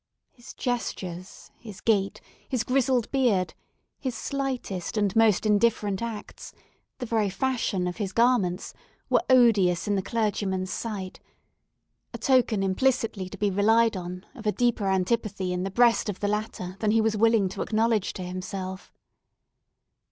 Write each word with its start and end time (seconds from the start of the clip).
His 0.31 0.55
gestures, 0.55 1.51
his 1.59 1.79
gait, 1.79 2.21
his 2.49 2.63
grizzled 2.63 3.11
beard, 3.11 3.53
his 3.99 4.15
slightest 4.15 4.97
and 4.97 5.15
most 5.15 5.45
indifferent 5.45 6.01
acts, 6.01 6.53
the 6.97 7.05
very 7.05 7.29
fashion 7.29 7.85
of 7.85 7.97
his 7.97 8.11
garments, 8.11 8.73
were 9.11 9.21
odious 9.29 9.87
in 9.87 9.93
the 9.93 10.01
clergyman's 10.01 10.73
sight; 10.73 11.19
a 12.15 12.17
token 12.17 12.63
implicitly 12.63 13.29
to 13.29 13.37
be 13.37 13.51
relied 13.51 13.95
on 13.95 14.25
of 14.33 14.47
a 14.47 14.51
deeper 14.51 14.87
antipathy 14.87 15.53
in 15.53 15.61
the 15.61 15.69
breast 15.69 16.09
of 16.09 16.19
the 16.19 16.27
latter 16.27 16.77
than 16.79 16.89
he 16.89 16.99
was 16.99 17.15
willing 17.15 17.47
to 17.49 17.61
acknowledge 17.61 18.11
to 18.13 18.23
himself. 18.23 18.91